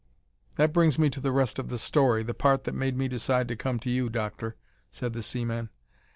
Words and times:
"That 0.55 0.73
brings 0.73 0.97
me 0.97 1.11
to 1.11 1.19
the 1.19 1.31
rest 1.31 1.59
of 1.59 1.69
the 1.69 1.77
story, 1.77 2.23
the 2.23 2.33
part 2.33 2.63
that 2.63 2.73
made 2.73 2.97
me 2.97 3.07
decide 3.07 3.47
to 3.49 3.55
come 3.55 3.77
to 3.81 3.89
you, 3.91 4.09
Doctor," 4.09 4.55
said 4.89 5.13
the 5.13 5.21
seaman. 5.21 5.69